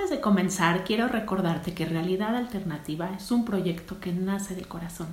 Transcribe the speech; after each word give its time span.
Antes 0.00 0.16
de 0.16 0.22
comenzar, 0.22 0.84
quiero 0.84 1.08
recordarte 1.08 1.74
que 1.74 1.84
Realidad 1.84 2.34
Alternativa 2.34 3.10
es 3.14 3.30
un 3.30 3.44
proyecto 3.44 4.00
que 4.00 4.12
nace 4.12 4.54
de 4.54 4.62
corazón, 4.62 5.08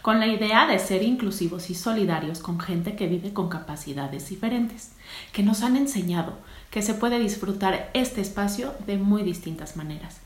con 0.00 0.20
la 0.20 0.28
idea 0.28 0.68
de 0.68 0.78
ser 0.78 1.02
inclusivos 1.02 1.70
y 1.70 1.74
solidarios 1.74 2.38
con 2.38 2.60
gente 2.60 2.94
que 2.94 3.08
vive 3.08 3.32
con 3.32 3.48
capacidades 3.48 4.28
diferentes, 4.28 4.92
que 5.32 5.42
nos 5.42 5.64
han 5.64 5.76
enseñado 5.76 6.34
que 6.70 6.82
se 6.82 6.94
puede 6.94 7.18
disfrutar 7.18 7.90
este 7.94 8.20
espacio 8.20 8.74
de 8.86 8.96
muy 8.96 9.24
distintas 9.24 9.76
maneras. 9.76 10.20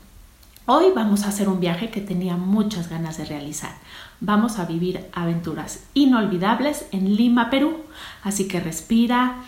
Hoy 0.66 0.92
vamos 0.94 1.24
a 1.24 1.28
hacer 1.28 1.50
un 1.50 1.60
viaje 1.60 1.90
que 1.90 2.00
tenía 2.00 2.38
muchas 2.38 2.88
ganas 2.88 3.18
de 3.18 3.26
realizar. 3.26 3.72
Vamos 4.20 4.58
a 4.58 4.64
vivir 4.64 5.04
aventuras 5.12 5.84
inolvidables 5.92 6.86
en 6.90 7.16
Lima, 7.16 7.50
Perú. 7.50 7.84
Así 8.22 8.48
que 8.48 8.60
respira, 8.60 9.44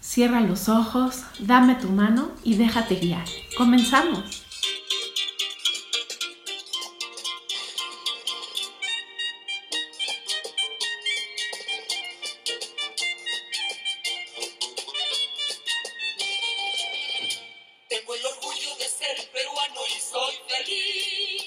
cierra 0.00 0.40
los 0.40 0.68
ojos, 0.68 1.22
dame 1.38 1.76
tu 1.76 1.90
mano 1.90 2.30
y 2.42 2.56
déjate 2.56 2.96
guiar. 2.96 3.24
Comenzamos. 3.56 4.47
orgullo 18.38 18.74
de 18.76 18.88
ser 18.88 19.30
peruano 19.32 19.80
y 19.86 20.00
soy 20.00 20.34
feliz 20.48 21.42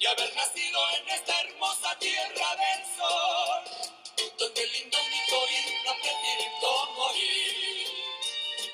de 0.00 0.08
haber 0.08 0.34
nacido 0.34 0.80
en 0.98 1.08
esta 1.08 1.40
hermosa 1.40 1.98
tierra 1.98 2.56
del 2.56 2.84
sol, 2.96 4.32
donde 4.38 4.62
el 4.62 4.76
indómito 4.76 5.36
no 5.84 5.92
prefirió 6.02 6.86
morir. 6.96 7.86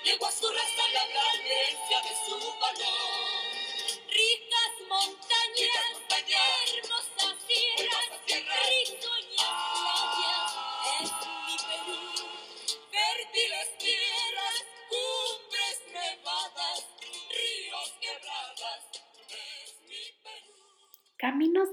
Llegó 0.05 0.27
a 0.27 0.33
su 0.33 0.49
raza 0.49 0.88
la 0.94 1.06
gran 1.06 1.43
de 2.03 2.15
su 2.27 2.38
valor. 2.60 3.46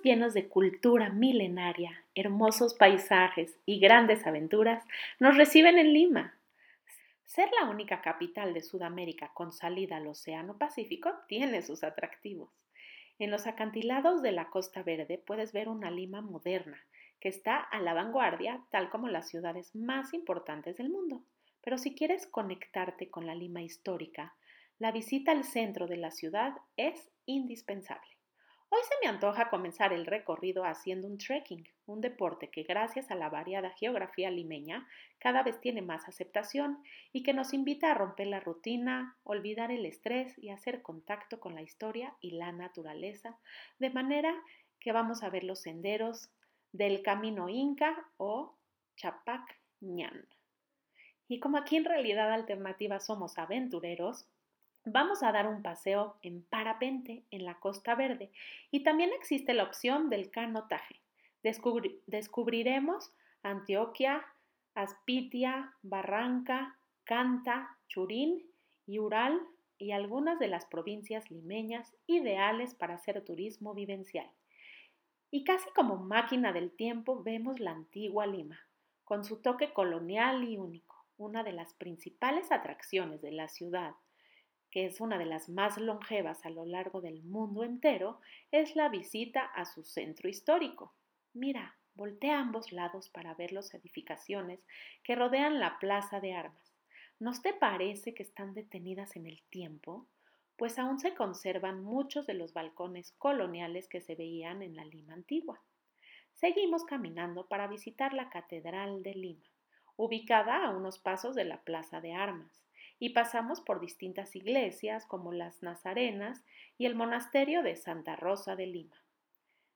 Llenos 0.03 0.33
de 0.33 0.47
cultura 0.47 1.09
milenaria, 1.09 2.03
hermosos 2.15 2.73
paisajes 2.73 3.57
y 3.65 3.79
grandes 3.79 4.25
aventuras 4.27 4.83
nos 5.19 5.37
reciben 5.37 5.77
en 5.77 5.93
Lima. 5.93 6.37
Ser 7.25 7.49
la 7.59 7.69
única 7.69 8.01
capital 8.01 8.53
de 8.53 8.61
Sudamérica 8.61 9.31
con 9.33 9.51
salida 9.51 9.97
al 9.97 10.07
Océano 10.07 10.57
Pacífico 10.57 11.13
tiene 11.27 11.61
sus 11.61 11.83
atractivos. 11.83 12.49
En 13.17 13.29
los 13.31 13.47
acantilados 13.47 14.21
de 14.21 14.31
la 14.31 14.49
Costa 14.49 14.83
Verde 14.83 15.17
puedes 15.17 15.51
ver 15.51 15.67
una 15.67 15.91
Lima 15.91 16.21
moderna, 16.21 16.79
que 17.19 17.29
está 17.29 17.57
a 17.57 17.79
la 17.79 17.93
vanguardia, 17.93 18.61
tal 18.71 18.89
como 18.89 19.09
las 19.09 19.27
ciudades 19.27 19.73
más 19.75 20.13
importantes 20.13 20.77
del 20.77 20.89
mundo. 20.89 21.23
Pero 21.61 21.77
si 21.77 21.95
quieres 21.95 22.27
conectarte 22.27 23.09
con 23.09 23.25
la 23.25 23.35
Lima 23.35 23.61
histórica, 23.61 24.33
la 24.79 24.91
visita 24.91 25.31
al 25.31 25.43
centro 25.43 25.87
de 25.87 25.97
la 25.97 26.11
ciudad 26.11 26.53
es 26.77 27.09
indispensable. 27.25 28.12
Hoy 28.75 28.81
se 28.89 29.05
me 29.05 29.07
antoja 29.07 29.51
comenzar 29.51 29.93
el 29.93 30.07
recorrido 30.07 30.65
haciendo 30.65 31.07
un 31.07 31.19
trekking, 31.19 31.63
un 31.85 32.01
deporte 32.01 32.49
que 32.49 32.63
gracias 32.63 33.11
a 33.11 33.15
la 33.15 33.29
variada 33.29 33.69
geografía 33.69 34.31
limeña 34.31 34.87
cada 35.19 35.43
vez 35.43 35.61
tiene 35.61 35.83
más 35.83 36.09
aceptación 36.09 36.79
y 37.11 37.21
que 37.21 37.35
nos 37.35 37.53
invita 37.53 37.91
a 37.91 37.93
romper 37.93 38.25
la 38.25 38.39
rutina, 38.39 39.15
olvidar 39.25 39.71
el 39.71 39.85
estrés 39.85 40.35
y 40.39 40.49
hacer 40.49 40.81
contacto 40.81 41.39
con 41.39 41.53
la 41.53 41.61
historia 41.61 42.15
y 42.19 42.31
la 42.31 42.51
naturaleza, 42.51 43.37
de 43.77 43.91
manera 43.91 44.33
que 44.79 44.91
vamos 44.91 45.21
a 45.21 45.29
ver 45.29 45.43
los 45.43 45.59
senderos 45.61 46.31
del 46.71 47.03
camino 47.03 47.49
Inca 47.49 48.09
o 48.17 48.55
Chapac 48.95 49.55
Ñan. 49.81 50.27
Y 51.27 51.39
como 51.39 51.59
aquí 51.59 51.75
en 51.75 51.85
realidad 51.85 52.31
alternativa 52.31 52.99
somos 52.99 53.37
aventureros, 53.37 54.25
Vamos 54.85 55.23
a 55.23 55.31
dar 55.31 55.47
un 55.47 55.61
paseo 55.61 56.17
en 56.23 56.43
parapente 56.43 57.23
en 57.31 57.45
la 57.45 57.55
Costa 57.55 57.95
Verde 57.95 58.29
y 58.69 58.83
también 58.83 59.11
existe 59.13 59.53
la 59.53 59.63
opción 59.63 60.09
del 60.09 60.29
canotaje. 60.29 60.99
descubriremos 61.41 63.13
Antioquia, 63.43 64.25
Aspitia, 64.75 65.73
Barranca, 65.83 66.77
Canta, 67.05 67.77
Churín 67.87 68.43
y 68.85 68.99
Ural 68.99 69.39
y 69.77 69.91
algunas 69.91 70.37
de 70.39 70.49
las 70.49 70.65
provincias 70.65 71.31
limeñas 71.31 71.95
ideales 72.05 72.75
para 72.75 72.95
hacer 72.95 73.23
turismo 73.23 73.73
vivencial. 73.73 74.29
Y 75.31 75.45
casi 75.45 75.69
como 75.71 75.95
máquina 75.95 76.51
del 76.51 76.71
tiempo 76.71 77.23
vemos 77.23 77.61
la 77.61 77.71
antigua 77.71 78.27
Lima, 78.27 78.59
con 79.05 79.23
su 79.23 79.37
toque 79.37 79.71
colonial 79.71 80.43
y 80.43 80.57
único, 80.57 81.05
una 81.17 81.41
de 81.43 81.53
las 81.53 81.73
principales 81.73 82.51
atracciones 82.51 83.21
de 83.21 83.31
la 83.31 83.47
ciudad 83.47 83.93
que 84.73 84.87
es 84.87 85.01
una 85.01 85.19
de 85.19 85.27
las 85.27 85.49
más 85.49 85.77
longevas 85.77 86.47
a 86.47 86.49
lo 86.49 86.65
largo 86.65 86.99
del 86.99 87.21
mundo 87.21 87.63
entero, 87.63 88.19
es 88.49 88.75
la 88.75 88.89
visita 88.89 89.45
a 89.45 89.65
su 89.65 89.83
centro 89.83 90.27
histórico. 90.27 90.95
Mira, 91.31 91.77
voltea 91.93 92.37
a 92.37 92.41
ambos 92.41 92.71
lados 92.71 93.07
para 93.09 93.35
ver 93.35 93.51
las 93.51 93.71
edificaciones 93.75 94.65
que 95.03 95.13
rodean 95.13 95.59
la 95.59 95.77
Plaza 95.77 96.19
de 96.19 96.33
Armas. 96.33 96.73
¿No 97.19 97.39
te 97.39 97.53
parece 97.53 98.15
que 98.15 98.23
están 98.23 98.55
detenidas 98.55 99.15
en 99.15 99.27
el 99.27 99.43
tiempo? 99.51 100.07
Pues 100.57 100.79
aún 100.79 100.97
se 100.97 101.13
conservan 101.13 101.83
muchos 101.83 102.25
de 102.25 102.33
los 102.33 102.53
balcones 102.53 103.11
coloniales 103.19 103.87
que 103.87 104.01
se 104.01 104.15
veían 104.15 104.63
en 104.63 104.75
la 104.75 104.85
Lima 104.85 105.13
antigua. 105.13 105.61
Seguimos 106.31 106.83
caminando 106.83 107.45
para 107.45 107.67
visitar 107.67 108.11
la 108.15 108.31
Catedral 108.31 109.03
de 109.03 109.13
Lima, 109.13 109.45
ubicada 109.97 110.65
a 110.65 110.71
unos 110.71 110.97
pasos 110.97 111.35
de 111.35 111.45
la 111.45 111.61
Plaza 111.61 112.01
de 112.01 112.13
Armas 112.13 112.62
y 112.99 113.09
pasamos 113.09 113.61
por 113.61 113.79
distintas 113.79 114.35
iglesias 114.35 115.05
como 115.05 115.31
las 115.31 115.61
Nazarenas 115.61 116.43
y 116.77 116.85
el 116.85 116.95
monasterio 116.95 117.63
de 117.63 117.75
Santa 117.75 118.15
Rosa 118.15 118.55
de 118.55 118.67
Lima. 118.67 119.03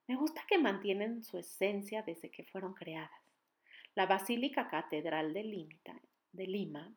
Me 0.08 0.16
gusta 0.16 0.42
que 0.48 0.58
mantienen 0.58 1.24
su 1.24 1.38
esencia 1.38 2.02
desde 2.02 2.30
que 2.30 2.44
fueron 2.44 2.74
creadas. 2.74 3.12
La 3.94 4.06
Basílica 4.06 4.69
Catedral 4.69 5.34
de, 5.34 5.44
Lima 6.46 6.94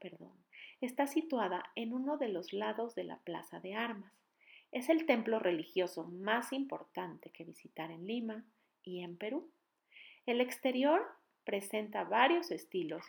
está 0.81 1.06
situada 1.06 1.64
en 1.75 1.93
uno 1.93 2.19
de 2.19 2.28
los 2.28 2.52
lados 2.52 2.94
de 2.94 3.05
la 3.05 3.17
Plaza 3.19 3.58
de 3.58 3.75
Armas. 3.75 4.12
Es 4.70 4.88
el 4.88 5.06
templo 5.06 5.40
religioso 5.40 6.05
más 6.05 6.52
importante 6.52 7.31
que 7.31 7.44
visitar 7.44 7.90
en 7.90 8.06
Lima 8.06 8.44
y 8.84 9.00
en 9.00 9.17
Perú. 9.17 9.50
El 10.26 10.40
exterior 10.40 11.05
presenta 11.44 12.05
varios 12.05 12.50
estilos 12.50 13.05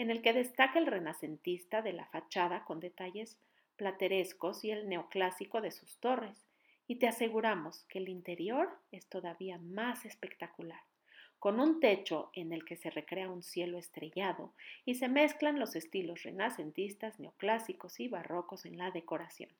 en 0.00 0.10
el 0.10 0.22
que 0.22 0.32
destaca 0.32 0.78
el 0.78 0.86
renacentista 0.86 1.82
de 1.82 1.92
la 1.92 2.06
fachada 2.06 2.64
con 2.64 2.80
detalles 2.80 3.36
platerescos 3.76 4.64
y 4.64 4.70
el 4.70 4.88
neoclásico 4.88 5.60
de 5.60 5.70
sus 5.70 5.98
torres, 5.98 6.46
y 6.86 6.96
te 6.96 7.06
aseguramos 7.06 7.84
que 7.84 7.98
el 7.98 8.08
interior 8.08 8.78
es 8.92 9.06
todavía 9.10 9.58
más 9.58 10.06
espectacular, 10.06 10.80
con 11.38 11.60
un 11.60 11.80
techo 11.80 12.30
en 12.32 12.54
el 12.54 12.64
que 12.64 12.76
se 12.76 12.88
recrea 12.88 13.28
un 13.28 13.42
cielo 13.42 13.76
estrellado 13.76 14.54
y 14.86 14.94
se 14.94 15.08
mezclan 15.08 15.60
los 15.60 15.76
estilos 15.76 16.22
renacentistas, 16.22 17.20
neoclásicos 17.20 18.00
y 18.00 18.08
barrocos 18.08 18.64
en 18.64 18.78
la 18.78 18.90
decoración. 18.90 19.50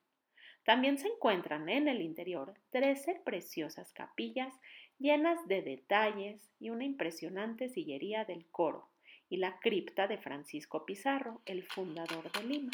También 0.64 0.96
se 0.96 1.08
encuentran 1.08 1.69
en 1.69 1.87
el 1.87 2.00
interior 2.00 2.54
trece 2.70 3.20
preciosas 3.26 3.92
capillas 3.92 4.54
llenas 4.98 5.46
de 5.48 5.60
detalles 5.60 6.50
y 6.58 6.70
una 6.70 6.84
impresionante 6.84 7.69
sillería 7.69 8.25
del 8.25 8.46
coro 8.46 8.89
y 9.31 9.37
la 9.37 9.59
cripta 9.61 10.06
de 10.06 10.19
Francisco 10.19 10.85
Pizarro, 10.85 11.41
el 11.47 11.62
fundador 11.62 12.31
de 12.32 12.43
Lima. 12.43 12.71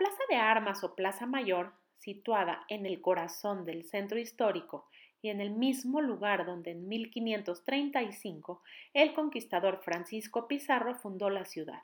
Plaza 0.00 0.22
de 0.30 0.36
Armas 0.36 0.82
o 0.82 0.94
Plaza 0.94 1.26
Mayor, 1.26 1.74
situada 1.98 2.64
en 2.68 2.86
el 2.86 3.02
corazón 3.02 3.66
del 3.66 3.84
centro 3.84 4.18
histórico 4.18 4.88
y 5.20 5.28
en 5.28 5.42
el 5.42 5.50
mismo 5.50 6.00
lugar 6.00 6.46
donde 6.46 6.70
en 6.70 6.88
1535 6.88 8.62
el 8.94 9.12
conquistador 9.12 9.82
Francisco 9.82 10.48
Pizarro 10.48 10.94
fundó 10.94 11.28
la 11.28 11.44
ciudad. 11.44 11.82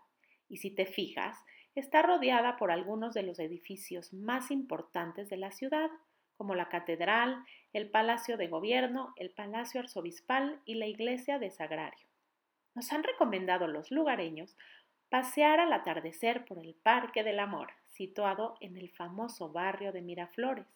Y 0.48 0.56
si 0.56 0.70
te 0.70 0.86
fijas, 0.86 1.36
está 1.74 2.00
rodeada 2.00 2.56
por 2.56 2.70
algunos 2.70 3.12
de 3.12 3.22
los 3.22 3.38
edificios 3.38 4.14
más 4.14 4.50
importantes 4.50 5.28
de 5.28 5.36
la 5.36 5.50
ciudad, 5.50 5.90
como 6.38 6.54
la 6.54 6.70
catedral, 6.70 7.44
el 7.74 7.90
Palacio 7.90 8.38
de 8.38 8.48
Gobierno, 8.48 9.12
el 9.16 9.28
Palacio 9.28 9.80
Arzobispal 9.80 10.62
y 10.64 10.76
la 10.76 10.86
Iglesia 10.86 11.38
de 11.38 11.50
Sagrario. 11.50 12.08
Nos 12.74 12.90
han 12.94 13.02
recomendado 13.02 13.66
los 13.66 13.90
lugareños 13.90 14.56
pasear 15.10 15.60
al 15.60 15.74
atardecer 15.74 16.46
por 16.46 16.58
el 16.58 16.74
Parque 16.74 17.22
del 17.22 17.40
Amor, 17.40 17.72
situado 17.96 18.56
en 18.60 18.76
el 18.76 18.90
famoso 18.90 19.50
barrio 19.50 19.92
de 19.92 20.02
Miraflores. 20.02 20.66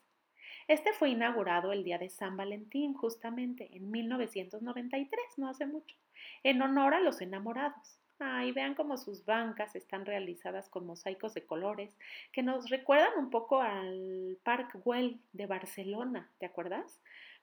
Este 0.68 0.92
fue 0.92 1.10
inaugurado 1.10 1.72
el 1.72 1.84
día 1.84 1.98
de 1.98 2.08
San 2.08 2.36
Valentín, 2.36 2.94
justamente 2.94 3.68
en 3.76 3.90
1993, 3.90 5.20
no 5.36 5.48
hace 5.48 5.66
mucho, 5.66 5.96
en 6.42 6.62
honor 6.62 6.94
a 6.94 7.00
los 7.00 7.20
enamorados. 7.20 7.98
Ay, 8.18 8.52
vean 8.52 8.74
cómo 8.74 8.96
sus 8.96 9.24
bancas 9.24 9.74
están 9.74 10.04
realizadas 10.04 10.68
con 10.68 10.86
mosaicos 10.86 11.32
de 11.34 11.46
colores 11.46 11.96
que 12.32 12.42
nos 12.42 12.68
recuerdan 12.68 13.12
un 13.18 13.30
poco 13.30 13.60
al 13.60 14.38
Park 14.42 14.78
Güell 14.84 15.18
de 15.32 15.46
Barcelona, 15.46 16.30
¿te 16.38 16.46
acuerdas? 16.46 17.00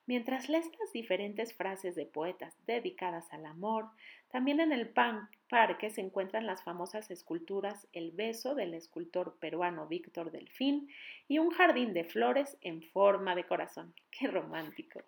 Mientras 0.08 0.48
lees 0.48 0.64
las 0.80 0.90
diferentes 0.90 1.52
frases 1.52 1.94
de 1.94 2.06
poetas 2.06 2.56
dedicadas 2.66 3.30
al 3.30 3.44
amor, 3.44 3.90
también 4.30 4.58
en 4.58 4.72
el 4.72 4.88
parque 4.88 5.90
se 5.90 6.00
encuentran 6.00 6.46
las 6.46 6.62
famosas 6.62 7.10
esculturas 7.10 7.86
El 7.92 8.12
beso 8.12 8.54
del 8.54 8.72
escultor 8.72 9.36
peruano 9.38 9.86
Víctor 9.86 10.30
Delfín 10.30 10.88
y 11.28 11.38
un 11.40 11.50
jardín 11.50 11.92
de 11.92 12.04
flores 12.04 12.56
en 12.62 12.82
forma 12.84 13.34
de 13.34 13.44
corazón. 13.44 13.92
¡Qué 14.10 14.28
romántico! 14.28 15.02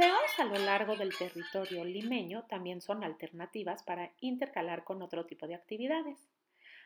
Museos 0.00 0.38
a 0.38 0.44
lo 0.44 0.64
largo 0.64 0.96
del 0.96 1.14
territorio 1.14 1.84
limeño 1.84 2.44
también 2.48 2.80
son 2.80 3.04
alternativas 3.04 3.82
para 3.82 4.10
intercalar 4.20 4.82
con 4.82 5.02
otro 5.02 5.26
tipo 5.26 5.46
de 5.46 5.54
actividades. 5.54 6.16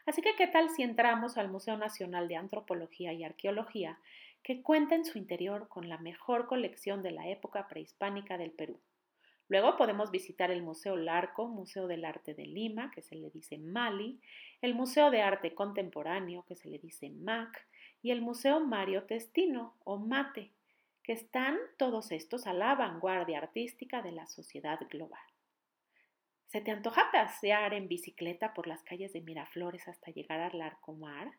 Así 0.04 0.20
que, 0.20 0.34
¿qué 0.34 0.48
tal 0.48 0.68
si 0.70 0.82
entramos 0.82 1.38
al 1.38 1.48
Museo 1.48 1.76
Nacional 1.76 2.26
de 2.26 2.34
Antropología 2.34 3.12
y 3.12 3.22
Arqueología, 3.22 4.00
que 4.42 4.62
cuenta 4.62 4.96
en 4.96 5.04
su 5.04 5.16
interior 5.16 5.68
con 5.68 5.88
la 5.88 5.98
mejor 5.98 6.48
colección 6.48 7.04
de 7.04 7.12
la 7.12 7.28
época 7.28 7.68
prehispánica 7.68 8.36
del 8.36 8.50
Perú? 8.50 8.80
Luego 9.48 9.76
podemos 9.76 10.10
visitar 10.10 10.50
el 10.50 10.64
Museo 10.64 10.96
Larco, 10.96 11.46
Museo 11.46 11.86
del 11.86 12.04
Arte 12.04 12.34
de 12.34 12.46
Lima, 12.46 12.90
que 12.90 13.02
se 13.02 13.14
le 13.14 13.30
dice 13.30 13.58
Mali, 13.58 14.18
el 14.60 14.74
Museo 14.74 15.12
de 15.12 15.22
Arte 15.22 15.54
Contemporáneo, 15.54 16.44
que 16.48 16.56
se 16.56 16.68
le 16.68 16.80
dice 16.80 17.10
MAC, 17.10 17.64
y 18.02 18.10
el 18.10 18.22
Museo 18.22 18.58
Mario 18.58 19.04
Testino, 19.04 19.76
o 19.84 19.98
MATE, 19.98 20.50
que 21.04 21.12
están 21.12 21.58
todos 21.76 22.10
estos 22.12 22.46
a 22.46 22.54
la 22.54 22.74
vanguardia 22.74 23.36
artística 23.38 24.00
de 24.00 24.10
la 24.10 24.26
sociedad 24.26 24.80
global. 24.88 25.20
¿Se 26.46 26.62
te 26.62 26.70
antoja 26.70 27.10
pasear 27.12 27.74
en 27.74 27.88
bicicleta 27.88 28.54
por 28.54 28.66
las 28.66 28.82
calles 28.84 29.12
de 29.12 29.20
Miraflores 29.20 29.86
hasta 29.86 30.10
llegar 30.12 30.40
al 30.40 30.58
Larcomar? 30.58 31.32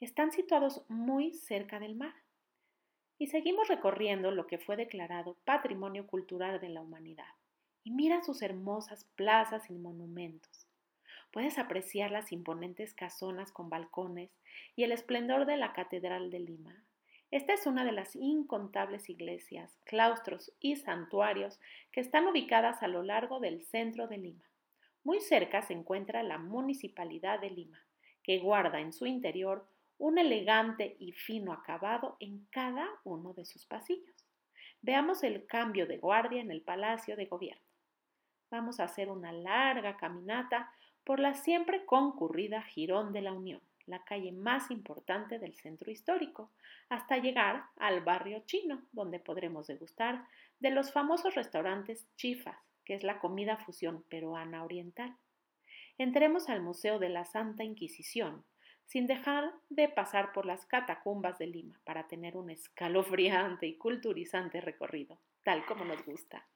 Están 0.00 0.32
situados 0.32 0.84
muy 0.88 1.34
cerca 1.34 1.78
del 1.78 1.94
mar. 1.94 2.14
Y 3.16 3.28
seguimos 3.28 3.68
recorriendo 3.68 4.32
lo 4.32 4.48
que 4.48 4.58
fue 4.58 4.76
declarado 4.76 5.36
Patrimonio 5.44 6.08
Cultural 6.08 6.60
de 6.60 6.70
la 6.70 6.80
Humanidad. 6.80 7.32
Y 7.84 7.92
mira 7.92 8.24
sus 8.24 8.42
hermosas 8.42 9.04
plazas 9.14 9.70
y 9.70 9.74
monumentos. 9.74 10.66
Puedes 11.30 11.58
apreciar 11.58 12.10
las 12.10 12.32
imponentes 12.32 12.92
casonas 12.92 13.52
con 13.52 13.70
balcones 13.70 14.30
y 14.74 14.82
el 14.82 14.90
esplendor 14.90 15.46
de 15.46 15.58
la 15.58 15.72
Catedral 15.72 16.30
de 16.30 16.40
Lima, 16.40 16.84
esta 17.34 17.52
es 17.52 17.66
una 17.66 17.84
de 17.84 17.90
las 17.90 18.14
incontables 18.14 19.10
iglesias, 19.10 19.76
claustros 19.82 20.52
y 20.60 20.76
santuarios 20.76 21.58
que 21.90 22.00
están 22.00 22.28
ubicadas 22.28 22.80
a 22.84 22.86
lo 22.86 23.02
largo 23.02 23.40
del 23.40 23.64
centro 23.64 24.06
de 24.06 24.18
Lima. 24.18 24.44
Muy 25.02 25.20
cerca 25.20 25.60
se 25.62 25.72
encuentra 25.72 26.22
la 26.22 26.38
Municipalidad 26.38 27.40
de 27.40 27.50
Lima, 27.50 27.84
que 28.22 28.38
guarda 28.38 28.78
en 28.78 28.92
su 28.92 29.06
interior 29.06 29.66
un 29.98 30.18
elegante 30.18 30.94
y 31.00 31.10
fino 31.10 31.52
acabado 31.52 32.16
en 32.20 32.46
cada 32.52 32.88
uno 33.02 33.32
de 33.32 33.46
sus 33.46 33.66
pasillos. 33.66 34.14
Veamos 34.80 35.24
el 35.24 35.44
cambio 35.44 35.88
de 35.88 35.98
guardia 35.98 36.40
en 36.40 36.52
el 36.52 36.62
Palacio 36.62 37.16
de 37.16 37.26
Gobierno. 37.26 37.66
Vamos 38.48 38.78
a 38.78 38.84
hacer 38.84 39.10
una 39.10 39.32
larga 39.32 39.96
caminata 39.96 40.70
por 41.02 41.18
la 41.18 41.34
siempre 41.34 41.84
concurrida 41.84 42.62
Girón 42.62 43.12
de 43.12 43.22
la 43.22 43.32
Unión 43.32 43.60
la 43.86 44.04
calle 44.04 44.32
más 44.32 44.70
importante 44.70 45.38
del 45.38 45.54
centro 45.54 45.90
histórico, 45.90 46.50
hasta 46.88 47.18
llegar 47.18 47.64
al 47.76 48.00
barrio 48.00 48.42
chino, 48.46 48.82
donde 48.92 49.18
podremos 49.18 49.66
degustar 49.66 50.26
de 50.60 50.70
los 50.70 50.92
famosos 50.92 51.34
restaurantes 51.34 52.06
chifas, 52.16 52.58
que 52.84 52.94
es 52.94 53.02
la 53.02 53.18
comida 53.18 53.56
fusión 53.56 54.02
peruana 54.04 54.64
oriental. 54.64 55.16
Entremos 55.98 56.48
al 56.48 56.62
Museo 56.62 56.98
de 56.98 57.08
la 57.08 57.24
Santa 57.24 57.64
Inquisición, 57.64 58.44
sin 58.86 59.06
dejar 59.06 59.52
de 59.70 59.88
pasar 59.88 60.32
por 60.32 60.46
las 60.46 60.66
catacumbas 60.66 61.38
de 61.38 61.46
Lima 61.46 61.80
para 61.84 62.06
tener 62.06 62.36
un 62.36 62.50
escalofriante 62.50 63.66
y 63.66 63.78
culturizante 63.78 64.60
recorrido, 64.60 65.18
tal 65.42 65.64
como 65.66 65.84
nos 65.84 66.04
gusta. 66.04 66.46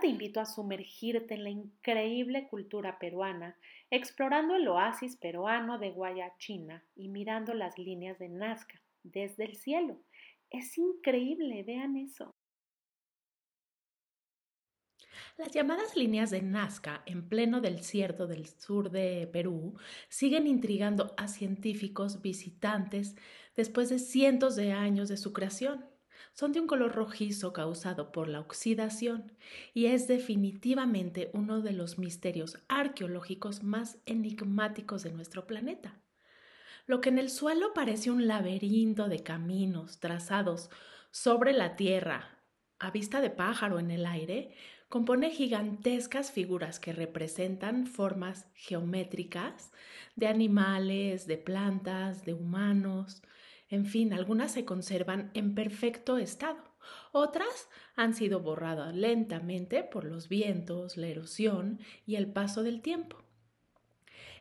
Te 0.00 0.08
invito 0.08 0.40
a 0.40 0.46
sumergirte 0.46 1.34
en 1.34 1.44
la 1.44 1.50
increíble 1.50 2.48
cultura 2.48 2.98
peruana, 2.98 3.56
explorando 3.90 4.56
el 4.56 4.66
oasis 4.68 5.16
peruano 5.16 5.78
de 5.78 5.90
Guayachina 5.90 6.84
y 6.96 7.08
mirando 7.08 7.54
las 7.54 7.78
líneas 7.78 8.18
de 8.18 8.28
Nazca 8.28 8.80
desde 9.02 9.44
el 9.44 9.56
cielo. 9.56 10.00
Es 10.50 10.76
increíble, 10.78 11.62
vean 11.62 11.96
eso. 11.96 12.34
Las 15.36 15.52
llamadas 15.52 15.96
líneas 15.96 16.30
de 16.30 16.42
Nazca 16.42 17.02
en 17.06 17.28
pleno 17.28 17.60
desierto 17.60 18.26
del 18.26 18.46
sur 18.46 18.90
de 18.90 19.28
Perú 19.32 19.74
siguen 20.08 20.46
intrigando 20.46 21.14
a 21.16 21.28
científicos 21.28 22.20
visitantes 22.20 23.16
después 23.56 23.88
de 23.88 23.98
cientos 23.98 24.56
de 24.56 24.72
años 24.72 25.08
de 25.08 25.16
su 25.16 25.32
creación. 25.32 25.89
Son 26.40 26.52
de 26.52 26.60
un 26.60 26.66
color 26.66 26.94
rojizo 26.94 27.52
causado 27.52 28.12
por 28.12 28.26
la 28.26 28.40
oxidación 28.40 29.30
y 29.74 29.86
es 29.86 30.08
definitivamente 30.08 31.30
uno 31.34 31.60
de 31.60 31.74
los 31.74 31.98
misterios 31.98 32.56
arqueológicos 32.66 33.62
más 33.62 33.98
enigmáticos 34.06 35.02
de 35.02 35.12
nuestro 35.12 35.46
planeta. 35.46 36.00
Lo 36.86 37.02
que 37.02 37.10
en 37.10 37.18
el 37.18 37.28
suelo 37.28 37.74
parece 37.74 38.10
un 38.10 38.26
laberinto 38.26 39.10
de 39.10 39.22
caminos 39.22 40.00
trazados 40.00 40.70
sobre 41.10 41.52
la 41.52 41.76
tierra, 41.76 42.38
a 42.78 42.90
vista 42.90 43.20
de 43.20 43.28
pájaro 43.28 43.78
en 43.78 43.90
el 43.90 44.06
aire, 44.06 44.54
compone 44.88 45.32
gigantescas 45.32 46.32
figuras 46.32 46.80
que 46.80 46.94
representan 46.94 47.86
formas 47.86 48.46
geométricas 48.54 49.72
de 50.16 50.28
animales, 50.28 51.26
de 51.26 51.36
plantas, 51.36 52.24
de 52.24 52.32
humanos, 52.32 53.20
en 53.70 53.86
fin, 53.86 54.12
algunas 54.12 54.52
se 54.52 54.64
conservan 54.64 55.30
en 55.34 55.54
perfecto 55.54 56.18
estado, 56.18 56.70
otras 57.12 57.68
han 57.96 58.14
sido 58.14 58.40
borradas 58.40 58.94
lentamente 58.94 59.82
por 59.82 60.04
los 60.04 60.28
vientos, 60.28 60.96
la 60.96 61.08
erosión 61.08 61.80
y 62.06 62.16
el 62.16 62.32
paso 62.32 62.62
del 62.62 62.82
tiempo. 62.82 63.22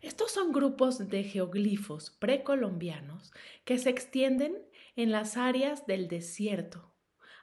Estos 0.01 0.31
son 0.31 0.51
grupos 0.51 1.09
de 1.09 1.24
geoglifos 1.24 2.09
precolombianos 2.09 3.33
que 3.65 3.77
se 3.77 3.89
extienden 3.89 4.57
en 4.95 5.12
las 5.12 5.36
áreas 5.36 5.86
del 5.86 6.07
desierto. 6.07 6.93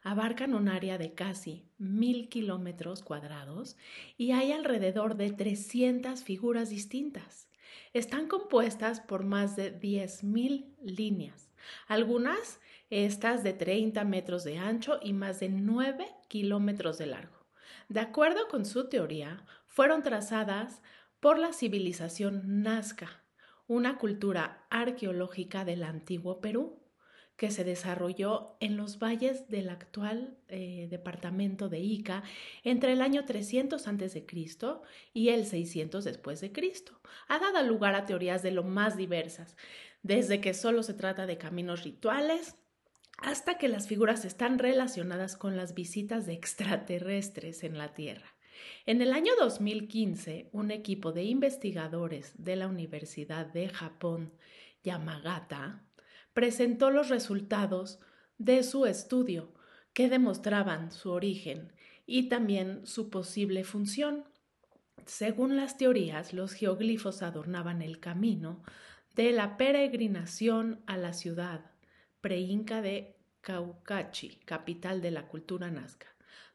Abarcan 0.03 0.55
un 0.55 0.69
área 0.69 0.99
de 0.99 1.15
casi 1.15 1.69
mil 1.79 2.29
kilómetros 2.29 3.03
cuadrados 3.03 3.77
y 4.17 4.31
hay 4.31 4.53
alrededor 4.53 5.17
de 5.17 5.33
300 5.33 6.23
figuras 6.23 6.71
distintas. 6.71 7.51
Están 7.93 8.29
compuestas 8.29 9.01
por 9.01 9.25
más 9.25 9.57
de 9.57 9.79
10.000 9.79 10.77
líneas, 10.83 11.46
algunas 11.87 12.61
estas 12.91 13.43
de 13.43 13.53
30 13.53 14.05
metros 14.05 14.45
de 14.45 14.59
ancho 14.59 14.99
y 15.03 15.13
más 15.13 15.41
de 15.41 15.49
9 15.49 16.07
kilómetros 16.29 16.99
de 16.99 17.07
largo. 17.07 17.47
De 17.89 18.01
acuerdo 18.01 18.49
con 18.49 18.65
su 18.65 18.89
teoría, 18.89 19.45
fueron 19.67 20.03
trazadas 20.03 20.83
por 21.21 21.39
la 21.39 21.53
civilización 21.53 22.63
Nazca, 22.63 23.25
una 23.67 23.99
cultura 23.99 24.67
arqueológica 24.71 25.65
del 25.65 25.83
antiguo 25.83 26.41
Perú 26.41 26.87
que 27.37 27.51
se 27.51 27.65
desarrolló 27.65 28.57
en 28.61 28.77
los 28.77 28.99
valles 28.99 29.49
del 29.49 29.69
actual 29.69 30.39
eh, 30.49 30.87
departamento 30.91 31.69
de 31.69 31.81
Ica 31.81 32.23
entre 32.65 32.93
el 32.93 33.03
año 33.03 33.25
300 33.25 33.87
a.C. 33.87 34.27
y 35.13 35.29
el 35.29 35.47
600 35.47 36.05
después 36.05 36.41
de 36.41 36.53
Cristo. 36.53 36.99
Ha 37.29 37.39
dado 37.39 37.63
lugar 37.63 37.95
a 37.95 38.07
teorías 38.07 38.43
de 38.43 38.53
lo 38.53 38.63
más 38.63 38.97
diversas, 38.97 39.57
desde 40.07 40.41
que 40.41 40.55
solo 40.55 40.85
se 40.85 40.95
trata 40.95 41.27
de 41.27 41.37
caminos 41.37 41.83
rituales 41.83 42.55
hasta 43.19 43.59
que 43.59 43.67
las 43.67 43.89
figuras 43.89 44.25
están 44.25 44.61
relacionadas 44.61 45.37
con 45.37 45.57
las 45.57 45.75
visitas 45.75 46.27
de 46.27 46.35
extraterrestres 46.35 47.65
en 47.65 47.77
la 47.77 47.93
Tierra. 47.93 48.37
En 48.85 49.03
el 49.03 49.13
año 49.13 49.33
2015, 49.41 50.49
un 50.53 50.71
equipo 50.71 51.11
de 51.11 51.25
investigadores 51.25 52.35
de 52.39 52.55
la 52.55 52.69
Universidad 52.69 53.47
de 53.47 53.69
Japón, 53.69 54.33
Yamagata, 54.85 55.85
presentó 56.33 56.91
los 56.91 57.09
resultados 57.09 57.99
de 58.39 58.63
su 58.63 58.87
estudio 58.87 59.55
que 59.93 60.09
demostraban 60.09 60.93
su 60.93 61.11
origen 61.11 61.73
y 62.07 62.29
también 62.29 62.87
su 62.87 63.11
posible 63.11 63.65
función. 63.65 64.25
Según 65.05 65.57
las 65.57 65.77
teorías, 65.77 66.33
los 66.33 66.53
geoglifos 66.53 67.23
adornaban 67.23 67.83
el 67.83 67.99
camino 67.99 68.63
de 69.17 69.33
la 69.33 69.57
peregrinación 69.57 70.83
a 70.87 70.99
la 70.99 71.15
ciudad 71.15 71.63
preinca 72.21 72.83
de 72.83 73.17
Caucachi, 73.41 74.37
capital 74.45 75.01
de 75.01 75.11
la 75.11 75.27
cultura 75.27 75.71
nazca. 75.71 76.09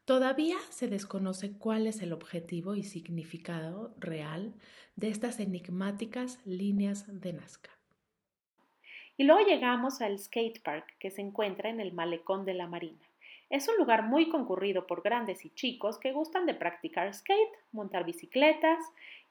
Todavía 0.05 0.57
se 0.69 0.87
desconoce 0.87 1.57
cuál 1.57 1.87
es 1.87 2.03
el 2.03 2.13
objetivo 2.13 2.75
y 2.75 2.83
significado 2.83 3.95
real 3.97 4.53
de 4.95 5.09
estas 5.09 5.39
enigmáticas 5.39 6.39
líneas 6.45 7.05
de 7.19 7.33
Nazca. 7.33 7.71
Y 9.17 9.23
luego 9.23 9.47
llegamos 9.47 10.01
al 10.01 10.19
skate 10.19 10.61
park 10.61 10.85
que 10.99 11.09
se 11.09 11.21
encuentra 11.21 11.69
en 11.69 11.79
el 11.79 11.93
malecón 11.93 12.45
de 12.45 12.53
la 12.53 12.67
Marina. 12.67 12.99
Es 13.49 13.67
un 13.69 13.77
lugar 13.77 14.03
muy 14.03 14.29
concurrido 14.29 14.85
por 14.85 15.01
grandes 15.01 15.45
y 15.45 15.49
chicos 15.49 15.97
que 15.97 16.11
gustan 16.11 16.45
de 16.45 16.53
practicar 16.53 17.11
skate, 17.11 17.57
montar 17.71 18.05
bicicletas 18.05 18.79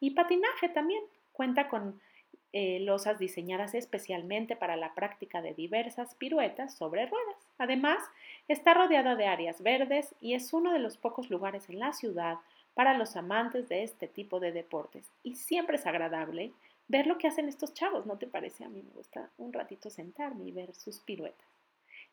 y 0.00 0.10
patinaje 0.10 0.68
también. 0.68 1.02
Cuenta 1.32 1.68
con 1.68 2.00
eh, 2.52 2.80
losas 2.80 3.18
diseñadas 3.18 3.74
especialmente 3.74 4.56
para 4.56 4.76
la 4.76 4.94
práctica 4.94 5.40
de 5.40 5.54
diversas 5.54 6.14
piruetas 6.16 6.74
sobre 6.74 7.06
ruedas. 7.06 7.36
Además, 7.58 7.98
está 8.48 8.74
rodeada 8.74 9.14
de 9.14 9.26
áreas 9.26 9.62
verdes 9.62 10.14
y 10.20 10.34
es 10.34 10.52
uno 10.52 10.72
de 10.72 10.80
los 10.80 10.96
pocos 10.96 11.30
lugares 11.30 11.68
en 11.68 11.78
la 11.78 11.92
ciudad 11.92 12.38
para 12.74 12.94
los 12.94 13.16
amantes 13.16 13.68
de 13.68 13.82
este 13.82 14.08
tipo 14.08 14.40
de 14.40 14.52
deportes. 14.52 15.06
Y 15.22 15.36
siempre 15.36 15.76
es 15.76 15.86
agradable 15.86 16.52
ver 16.88 17.06
lo 17.06 17.18
que 17.18 17.28
hacen 17.28 17.48
estos 17.48 17.72
chavos, 17.72 18.04
¿no 18.04 18.18
te 18.18 18.26
parece? 18.26 18.64
A 18.64 18.68
mí 18.68 18.82
me 18.82 18.90
gusta 18.94 19.30
un 19.38 19.52
ratito 19.52 19.90
sentarme 19.90 20.46
y 20.46 20.50
ver 20.50 20.74
sus 20.74 20.98
piruetas. 20.98 21.46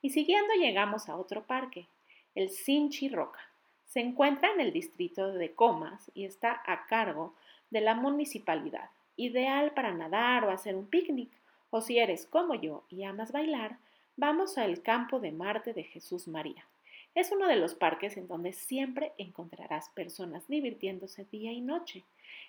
Y 0.04 0.12
siguiendo 0.12 0.54
llegamos 0.54 1.10
a 1.10 1.16
otro 1.16 1.44
parque, 1.44 1.88
el 2.36 2.52
Sinchi 2.52 3.10
Roca. 3.10 3.40
Se 3.88 4.02
encuentra 4.02 4.52
en 4.52 4.62
el 4.62 4.72
distrito 4.72 5.32
de 5.32 5.54
Comas 5.54 6.12
y 6.14 6.26
está 6.26 6.62
a 6.66 6.86
cargo 6.86 7.34
de 7.72 7.82
la 7.82 7.96
municipalidad, 7.96 8.90
ideal 9.18 9.74
para 9.74 9.94
nadar 9.94 10.46
o 10.46 10.52
hacer 10.52 10.76
un 10.76 10.88
picnic. 10.88 11.30
O 11.70 11.82
si 11.82 12.00
eres 12.00 12.26
como 12.26 12.56
yo 12.56 12.84
y 12.90 13.04
amas 13.04 13.34
bailar, 13.34 13.78
vamos 14.16 14.58
al 14.58 14.82
campo 14.82 15.20
de 15.20 15.34
Marte 15.34 15.74
de 15.74 15.84
Jesús 15.84 16.28
María. 16.28 16.66
Es 17.14 17.32
uno 17.32 17.48
de 17.48 17.56
los 17.56 17.74
parques 17.74 18.16
en 18.16 18.28
donde 18.28 18.54
siempre 18.54 19.12
encontrarás 19.18 19.90
personas 19.90 20.48
divirtiéndose 20.48 21.26
día 21.32 21.52
y 21.52 21.62
noche. 21.62 22.04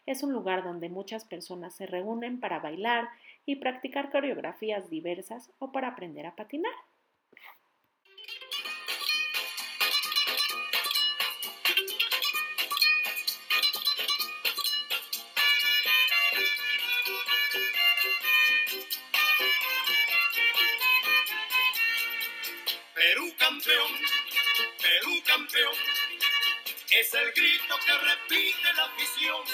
Es 0.04 0.22
un 0.22 0.32
lugar 0.32 0.62
donde 0.62 0.88
muchas 0.88 1.24
personas 1.24 1.74
se 1.74 1.86
reúnen 1.86 2.38
para 2.38 2.58
bailar 2.58 3.08
y 3.46 3.56
practicar 3.56 4.10
coreografías 4.10 4.90
diversas 4.90 5.50
o 5.58 5.72
para 5.72 5.88
aprender 5.88 6.26
a 6.26 6.36
patinar. 6.36 6.74
Campeón, 25.28 25.74
es 26.90 27.14
el 27.14 27.32
grito 27.32 27.74
que 27.84 27.92
repite 27.92 28.72
la 28.74 28.84
afición. 28.84 29.44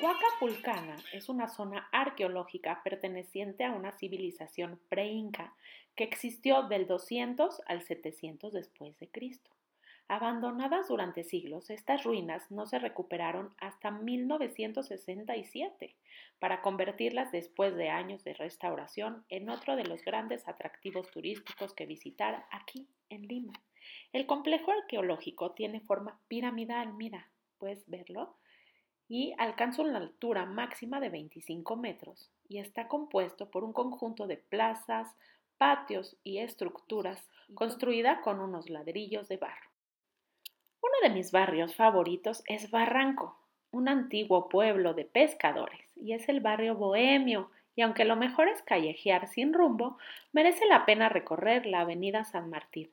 Huacapulcana 0.00 0.96
es 1.12 1.28
una 1.28 1.48
zona 1.48 1.88
arqueológica 1.92 2.82
perteneciente 2.82 3.64
a 3.64 3.72
una 3.72 3.92
civilización 3.92 4.80
pre-inca 4.88 5.54
que 5.94 6.04
existió 6.04 6.62
del 6.62 6.86
200 6.86 7.60
al 7.66 7.82
700 7.82 8.54
después 8.54 8.98
de 8.98 9.10
Cristo. 9.10 9.50
Abandonadas 10.12 10.88
durante 10.88 11.22
siglos, 11.22 11.70
estas 11.70 12.02
ruinas 12.02 12.50
no 12.50 12.66
se 12.66 12.80
recuperaron 12.80 13.54
hasta 13.60 13.92
1967 13.92 15.94
para 16.40 16.62
convertirlas 16.62 17.30
después 17.30 17.76
de 17.76 17.90
años 17.90 18.24
de 18.24 18.34
restauración 18.34 19.24
en 19.28 19.48
otro 19.48 19.76
de 19.76 19.84
los 19.84 20.04
grandes 20.04 20.48
atractivos 20.48 21.08
turísticos 21.12 21.74
que 21.74 21.86
visitar 21.86 22.44
aquí 22.50 22.88
en 23.08 23.28
Lima. 23.28 23.52
El 24.12 24.26
complejo 24.26 24.72
arqueológico 24.72 25.52
tiene 25.52 25.78
forma 25.78 26.18
piramidal, 26.26 26.92
mira, 26.92 27.30
puedes 27.58 27.88
verlo, 27.88 28.34
y 29.08 29.32
alcanza 29.38 29.82
una 29.82 29.98
altura 29.98 30.44
máxima 30.44 30.98
de 30.98 31.10
25 31.10 31.76
metros 31.76 32.32
y 32.48 32.58
está 32.58 32.88
compuesto 32.88 33.48
por 33.48 33.62
un 33.62 33.72
conjunto 33.72 34.26
de 34.26 34.38
plazas, 34.38 35.06
patios 35.56 36.16
y 36.24 36.38
estructuras 36.38 37.28
construida 37.54 38.22
con 38.22 38.40
unos 38.40 38.70
ladrillos 38.70 39.28
de 39.28 39.36
barro. 39.36 39.69
De 41.02 41.08
mis 41.08 41.32
barrios 41.32 41.74
favoritos 41.74 42.42
es 42.46 42.70
Barranco, 42.70 43.34
un 43.70 43.88
antiguo 43.88 44.50
pueblo 44.50 44.92
de 44.92 45.06
pescadores, 45.06 45.80
y 45.96 46.12
es 46.12 46.28
el 46.28 46.40
barrio 46.40 46.74
bohemio, 46.74 47.50
y 47.74 47.80
aunque 47.80 48.04
lo 48.04 48.16
mejor 48.16 48.48
es 48.48 48.60
callejear 48.60 49.26
sin 49.26 49.54
rumbo, 49.54 49.96
merece 50.32 50.66
la 50.66 50.84
pena 50.84 51.08
recorrer 51.08 51.64
la 51.64 51.80
avenida 51.80 52.24
San 52.24 52.50
Martín, 52.50 52.90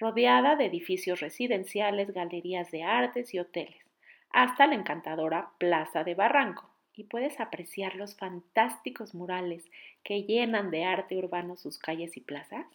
rodeada 0.00 0.56
de 0.56 0.64
edificios 0.64 1.20
residenciales, 1.20 2.12
galerías 2.12 2.72
de 2.72 2.82
artes 2.82 3.32
y 3.32 3.38
hoteles, 3.38 3.86
hasta 4.30 4.66
la 4.66 4.74
encantadora 4.74 5.50
Plaza 5.58 6.02
de 6.02 6.16
Barranco, 6.16 6.68
y 6.92 7.04
puedes 7.04 7.38
apreciar 7.38 7.94
los 7.94 8.16
fantásticos 8.16 9.14
murales 9.14 9.64
que 10.02 10.24
llenan 10.24 10.72
de 10.72 10.84
arte 10.84 11.16
urbano 11.16 11.56
sus 11.56 11.78
calles 11.78 12.16
y 12.16 12.20
plazas. 12.20 12.66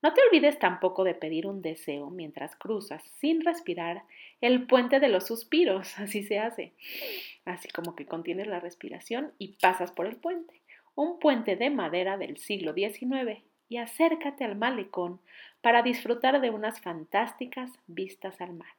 No 0.00 0.14
te 0.14 0.20
olvides 0.22 0.60
tampoco 0.60 1.02
de 1.02 1.14
pedir 1.14 1.46
un 1.46 1.60
deseo 1.60 2.10
mientras 2.10 2.54
cruzas, 2.54 3.02
sin 3.18 3.40
respirar, 3.44 4.04
el 4.40 4.66
puente 4.66 5.00
de 5.00 5.08
los 5.08 5.26
suspiros, 5.26 5.98
así 5.98 6.22
se 6.22 6.38
hace. 6.38 6.72
Así 7.44 7.68
como 7.68 7.96
que 7.96 8.06
contienes 8.06 8.46
la 8.46 8.60
respiración 8.60 9.32
y 9.38 9.56
pasas 9.60 9.90
por 9.90 10.06
el 10.06 10.16
puente. 10.16 10.62
Un 10.94 11.18
puente 11.18 11.56
de 11.56 11.70
madera 11.70 12.16
del 12.16 12.38
siglo 12.38 12.74
XIX 12.74 13.42
y 13.68 13.76
acércate 13.78 14.44
al 14.44 14.56
malecón 14.56 15.20
para 15.60 15.82
disfrutar 15.82 16.40
de 16.40 16.50
unas 16.50 16.80
fantásticas 16.80 17.72
vistas 17.86 18.40
al 18.40 18.52
mar. 18.52 18.70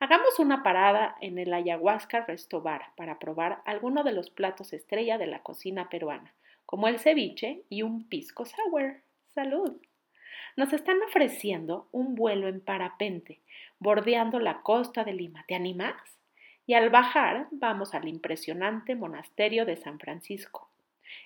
Hagamos 0.00 0.38
una 0.38 0.62
parada 0.62 1.16
en 1.20 1.38
el 1.38 1.52
Ayahuasca 1.52 2.24
Restobar 2.24 2.92
para 2.96 3.18
probar 3.18 3.62
alguno 3.64 4.04
de 4.04 4.12
los 4.12 4.30
platos 4.30 4.72
estrella 4.72 5.18
de 5.18 5.26
la 5.26 5.42
cocina 5.42 5.88
peruana, 5.88 6.34
como 6.66 6.86
el 6.86 7.00
ceviche 7.00 7.62
y 7.68 7.82
un 7.82 8.08
pisco 8.08 8.44
sour. 8.44 9.00
¡Salud! 9.34 9.76
Nos 10.58 10.72
están 10.72 11.00
ofreciendo 11.06 11.86
un 11.92 12.16
vuelo 12.16 12.48
en 12.48 12.60
parapente, 12.60 13.38
bordeando 13.78 14.40
la 14.40 14.62
costa 14.62 15.04
de 15.04 15.12
Lima. 15.12 15.44
¿Te 15.46 15.54
animas? 15.54 15.94
Y 16.66 16.74
al 16.74 16.90
bajar 16.90 17.46
vamos 17.52 17.94
al 17.94 18.08
impresionante 18.08 18.96
monasterio 18.96 19.64
de 19.64 19.76
San 19.76 20.00
Francisco. 20.00 20.68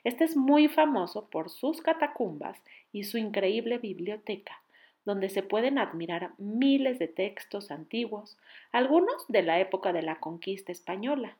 Este 0.04 0.24
es 0.24 0.36
muy 0.36 0.68
famoso 0.68 1.30
por 1.30 1.48
sus 1.48 1.80
catacumbas 1.80 2.62
y 2.92 3.04
su 3.04 3.16
increíble 3.16 3.78
biblioteca, 3.78 4.60
donde 5.06 5.30
se 5.30 5.42
pueden 5.42 5.78
admirar 5.78 6.32
miles 6.36 6.98
de 6.98 7.08
textos 7.08 7.70
antiguos, 7.70 8.36
algunos 8.70 9.26
de 9.28 9.44
la 9.44 9.60
época 9.60 9.94
de 9.94 10.02
la 10.02 10.16
conquista 10.16 10.72
española. 10.72 11.38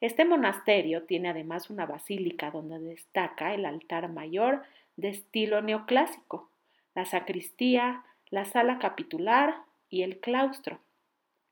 Este 0.00 0.24
monasterio 0.24 1.02
tiene 1.02 1.30
además 1.30 1.68
una 1.68 1.84
basílica 1.84 2.52
donde 2.52 2.78
destaca 2.78 3.54
el 3.54 3.66
altar 3.66 4.08
mayor 4.08 4.62
de 4.96 5.08
estilo 5.08 5.62
neoclásico, 5.62 6.48
la 6.94 7.04
sacristía, 7.04 8.04
la 8.30 8.44
sala 8.44 8.78
capitular 8.78 9.56
y 9.90 10.02
el 10.02 10.18
claustro. 10.18 10.78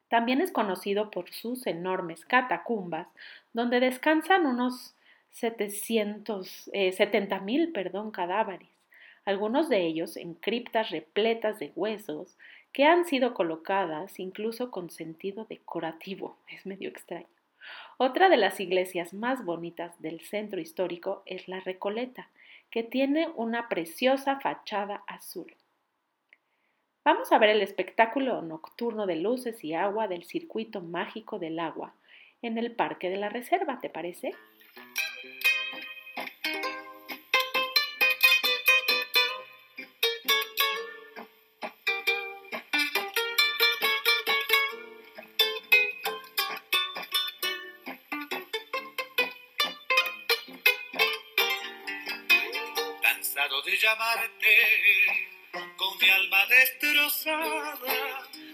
También 0.09 0.41
es 0.41 0.53
conocido 0.53 1.11
por 1.11 1.31
sus 1.31 1.67
enormes 1.67 2.25
catacumbas, 2.25 3.09
donde 3.53 3.81
descansan 3.81 4.47
unos 4.47 4.95
700, 5.31 6.71
eh, 6.73 6.95
cadáveres 8.13 8.69
algunos 9.25 9.69
de 9.69 9.87
ellos 9.87 10.17
en 10.17 10.35
criptas 10.35 10.91
repletas 10.91 11.59
de 11.59 11.73
huesos 11.77 12.37
que 12.73 12.85
han 12.85 13.05
sido 13.05 13.35
colocadas 13.35 14.19
incluso 14.19 14.71
con 14.71 14.91
sentido 14.91 15.45
decorativo. 15.45 16.37
Es 16.49 16.67
medio 16.67 16.89
extraño. 16.89 17.27
Otra 17.97 18.29
de 18.29 18.37
las 18.37 18.59
iglesias 18.59 19.15
más 19.15 19.45
bonitas 19.45 20.01
del 20.03 20.21
centro 20.21 20.61
histórico 20.61 21.23
es 21.27 21.47
la 21.47 21.61
Recoleta, 21.61 22.29
que 22.73 22.83
tiene 22.83 23.29
una 23.37 23.69
preciosa 23.69 24.41
fachada 24.41 25.05
azul. 25.07 25.55
Vamos 27.05 27.31
a 27.31 27.39
ver 27.39 27.51
el 27.51 27.61
espectáculo 27.61 28.41
nocturno 28.41 29.07
de 29.07 29.17
luces 29.17 29.63
y 29.63 29.75
agua 29.75 30.09
del 30.09 30.25
circuito 30.25 30.81
mágico 30.81 31.39
del 31.39 31.61
agua 31.61 31.95
en 32.41 32.57
el 32.59 32.75
Parque 32.75 33.11
de 33.11 33.19
la 33.19 33.29
Reserva, 33.29 33.79
¿te 33.81 33.91
parece? 33.91 34.33
De 53.61 53.77
llamarte 53.77 55.29
con 55.77 55.99
mi 55.99 56.09
alma 56.09 56.47
destrozada. 56.47 57.79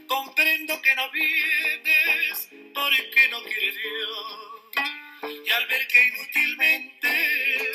Comprendo 0.08 0.82
que 0.82 0.94
no 0.96 1.10
vienes 1.12 2.48
porque 2.74 3.28
no 3.30 3.42
quiere 3.44 3.72
Dios. 3.72 5.46
Y 5.46 5.50
al 5.50 5.66
ver 5.66 5.86
que 5.86 6.08
inútilmente 6.08 7.72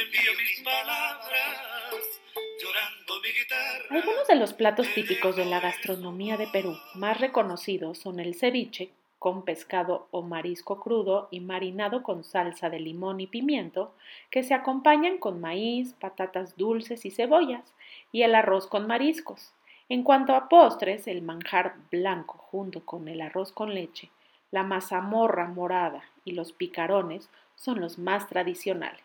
envío 0.00 0.34
mis 0.38 0.60
palabras, 0.60 2.20
llorando 2.62 3.20
mi 3.20 3.28
guitarra. 3.28 3.86
Algunos 3.90 4.26
de 4.26 4.36
los 4.36 4.54
platos 4.54 4.88
típicos 4.94 5.36
de 5.36 5.44
la 5.44 5.60
gastronomía 5.60 6.36
de 6.38 6.46
Perú 6.46 6.78
más 6.94 7.20
reconocidos 7.20 7.98
son 7.98 8.20
el 8.20 8.34
ceviche, 8.34 8.90
con 9.18 9.44
pescado 9.44 10.08
o 10.10 10.22
marisco 10.22 10.80
crudo 10.80 11.28
y 11.30 11.40
marinado 11.40 12.02
con 12.02 12.24
salsa 12.24 12.70
de 12.70 12.80
limón 12.80 13.20
y 13.20 13.26
pimiento, 13.26 13.94
que 14.30 14.42
se 14.42 14.54
acompañan 14.54 15.18
con 15.18 15.40
maíz, 15.40 15.94
patatas 15.94 16.56
dulces 16.56 17.04
y 17.06 17.10
cebollas, 17.10 17.74
y 18.12 18.22
el 18.22 18.34
arroz 18.34 18.66
con 18.66 18.86
mariscos. 18.86 19.52
En 19.88 20.02
cuanto 20.02 20.34
a 20.34 20.48
postres, 20.48 21.06
el 21.06 21.22
manjar 21.22 21.74
blanco 21.90 22.38
junto 22.38 22.84
con 22.84 23.08
el 23.08 23.20
arroz 23.20 23.52
con 23.52 23.74
leche, 23.74 24.10
la 24.50 24.62
mazamorra 24.62 25.48
morada 25.48 26.04
y 26.24 26.32
los 26.32 26.52
picarones 26.52 27.28
son 27.54 27.80
los 27.80 27.98
más 27.98 28.28
tradicionales. 28.28 29.02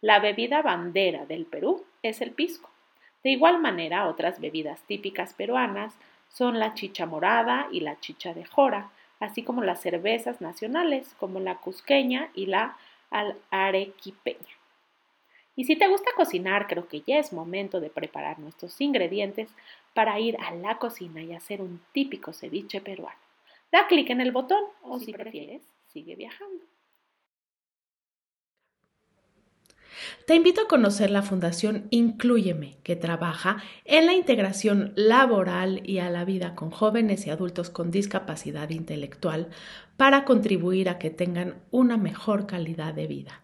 La 0.00 0.20
bebida 0.20 0.62
bandera 0.62 1.26
del 1.26 1.44
Perú 1.44 1.84
es 2.02 2.20
el 2.20 2.32
pisco. 2.32 2.70
De 3.22 3.30
igual 3.30 3.60
manera, 3.60 4.08
otras 4.08 4.40
bebidas 4.40 4.80
típicas 4.82 5.34
peruanas 5.34 5.94
son 6.28 6.58
la 6.58 6.74
chicha 6.74 7.06
morada 7.06 7.68
y 7.70 7.80
la 7.80 8.00
chicha 8.00 8.32
de 8.34 8.44
jora, 8.44 8.90
así 9.22 9.42
como 9.42 9.62
las 9.62 9.80
cervezas 9.80 10.40
nacionales 10.40 11.14
como 11.18 11.38
la 11.40 11.56
cusqueña 11.56 12.30
y 12.34 12.46
la 12.46 12.76
arequipeña. 13.50 14.54
Y 15.54 15.64
si 15.64 15.76
te 15.76 15.86
gusta 15.86 16.10
cocinar, 16.16 16.66
creo 16.66 16.88
que 16.88 17.02
ya 17.02 17.18
es 17.18 17.32
momento 17.32 17.80
de 17.80 17.90
preparar 17.90 18.38
nuestros 18.38 18.80
ingredientes 18.80 19.48
para 19.94 20.18
ir 20.18 20.36
a 20.40 20.54
la 20.54 20.78
cocina 20.78 21.22
y 21.22 21.34
hacer 21.34 21.60
un 21.60 21.80
típico 21.92 22.32
ceviche 22.32 22.80
peruano. 22.80 23.18
Da 23.70 23.86
clic 23.86 24.10
en 24.10 24.20
el 24.20 24.32
botón 24.32 24.64
o 24.82 24.98
si 24.98 25.12
prefieres, 25.12 25.62
sigue 25.92 26.16
viajando. 26.16 26.71
Te 30.26 30.34
invito 30.34 30.62
a 30.62 30.68
conocer 30.68 31.10
la 31.10 31.22
Fundación 31.22 31.86
Incluyeme, 31.90 32.78
que 32.82 32.96
trabaja 32.96 33.62
en 33.84 34.06
la 34.06 34.14
integración 34.14 34.92
laboral 34.96 35.82
y 35.84 35.98
a 35.98 36.10
la 36.10 36.24
vida 36.24 36.54
con 36.54 36.70
jóvenes 36.70 37.26
y 37.26 37.30
adultos 37.30 37.70
con 37.70 37.90
discapacidad 37.90 38.70
intelectual 38.70 39.48
para 39.96 40.24
contribuir 40.24 40.88
a 40.88 40.98
que 40.98 41.10
tengan 41.10 41.56
una 41.70 41.96
mejor 41.96 42.46
calidad 42.46 42.94
de 42.94 43.06
vida. 43.06 43.40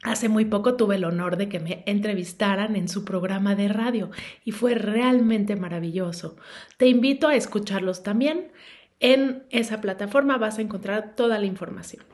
Hace 0.04 0.28
muy 0.28 0.44
poco 0.44 0.74
tuve 0.74 0.96
el 0.96 1.04
honor 1.04 1.38
de 1.38 1.48
que 1.48 1.60
me 1.60 1.82
entrevistaran 1.86 2.76
en 2.76 2.90
su 2.90 3.06
programa 3.06 3.54
de 3.54 3.68
radio 3.68 4.10
y 4.44 4.52
fue 4.52 4.74
realmente 4.74 5.56
maravilloso. 5.56 6.36
Te 6.76 6.88
invito 6.88 7.26
a 7.26 7.34
escucharlos 7.34 8.02
también. 8.02 8.52
En 9.00 9.44
esa 9.48 9.80
plataforma 9.80 10.36
vas 10.36 10.58
a 10.58 10.62
encontrar 10.62 11.14
toda 11.16 11.38
la 11.38 11.46
información. 11.46 12.04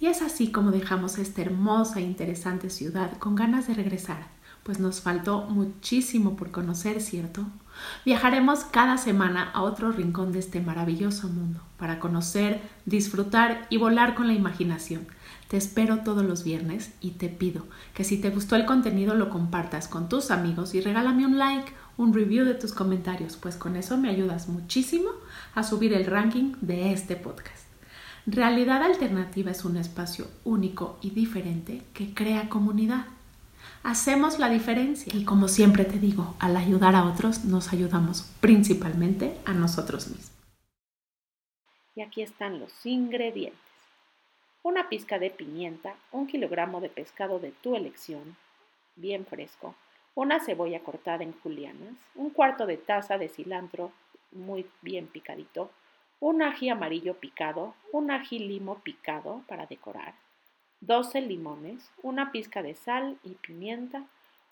Y 0.00 0.06
es 0.06 0.20
así 0.20 0.50
como 0.50 0.72
dejamos 0.72 1.16
esta 1.18 1.42
hermosa 1.42 2.00
e 2.00 2.02
interesante 2.02 2.70
ciudad 2.70 3.16
con 3.18 3.36
ganas 3.36 3.68
de 3.68 3.74
regresar, 3.74 4.26
pues 4.64 4.80
nos 4.80 5.00
faltó 5.00 5.42
muchísimo 5.42 6.34
por 6.34 6.50
conocer, 6.50 7.00
¿cierto? 7.00 7.46
Viajaremos 8.04 8.64
cada 8.64 8.98
semana 8.98 9.48
a 9.52 9.62
otro 9.62 9.92
rincón 9.92 10.32
de 10.32 10.40
este 10.40 10.60
maravilloso 10.60 11.28
mundo 11.28 11.60
para 11.78 12.00
conocer, 12.00 12.60
disfrutar 12.84 13.68
y 13.70 13.76
volar 13.76 14.16
con 14.16 14.26
la 14.26 14.34
imaginación 14.34 15.06
te 15.48 15.56
espero 15.56 15.98
todos 15.98 16.24
los 16.24 16.42
viernes 16.42 16.92
y 17.00 17.12
te 17.12 17.28
pido 17.28 17.66
que 17.94 18.04
si 18.04 18.18
te 18.18 18.30
gustó 18.30 18.56
el 18.56 18.66
contenido 18.66 19.14
lo 19.14 19.30
compartas 19.30 19.88
con 19.88 20.08
tus 20.08 20.30
amigos 20.30 20.74
y 20.74 20.80
regálame 20.80 21.24
un 21.24 21.38
like, 21.38 21.72
un 21.96 22.12
review 22.12 22.44
de 22.44 22.54
tus 22.54 22.72
comentarios, 22.72 23.36
pues 23.36 23.56
con 23.56 23.76
eso 23.76 23.96
me 23.96 24.10
ayudas 24.10 24.48
muchísimo 24.48 25.10
a 25.54 25.62
subir 25.62 25.92
el 25.92 26.06
ranking 26.06 26.54
de 26.60 26.92
este 26.92 27.16
podcast. 27.16 27.64
Realidad 28.26 28.82
Alternativa 28.82 29.52
es 29.52 29.64
un 29.64 29.76
espacio 29.76 30.26
único 30.44 30.98
y 31.00 31.10
diferente 31.10 31.82
que 31.94 32.12
crea 32.12 32.48
comunidad. 32.48 33.06
Hacemos 33.84 34.40
la 34.40 34.48
diferencia 34.48 35.14
y 35.14 35.24
como 35.24 35.46
siempre 35.46 35.84
te 35.84 36.00
digo, 36.00 36.34
al 36.40 36.56
ayudar 36.56 36.96
a 36.96 37.04
otros 37.04 37.44
nos 37.44 37.72
ayudamos 37.72 38.28
principalmente 38.40 39.38
a 39.44 39.52
nosotros 39.52 40.08
mismos. 40.08 40.32
Y 41.94 42.02
aquí 42.02 42.22
están 42.22 42.58
los 42.58 42.72
ingredientes 42.84 43.65
una 44.66 44.88
pizca 44.88 45.20
de 45.20 45.30
pimienta, 45.30 45.94
un 46.10 46.26
kilogramo 46.26 46.80
de 46.80 46.88
pescado 46.88 47.38
de 47.38 47.52
tu 47.52 47.76
elección, 47.76 48.36
bien 48.96 49.24
fresco, 49.24 49.76
una 50.16 50.40
cebolla 50.40 50.80
cortada 50.80 51.22
en 51.22 51.38
julianas, 51.38 51.94
un 52.16 52.30
cuarto 52.30 52.66
de 52.66 52.76
taza 52.76 53.16
de 53.16 53.28
cilantro 53.28 53.92
muy 54.32 54.66
bien 54.82 55.06
picadito, 55.06 55.70
un 56.18 56.42
ají 56.42 56.68
amarillo 56.68 57.14
picado, 57.14 57.76
un 57.92 58.10
ají 58.10 58.40
limo 58.40 58.80
picado 58.80 59.44
para 59.46 59.66
decorar, 59.66 60.14
12 60.80 61.20
limones, 61.20 61.92
una 62.02 62.32
pizca 62.32 62.60
de 62.60 62.74
sal 62.74 63.18
y 63.22 63.34
pimienta, 63.34 64.02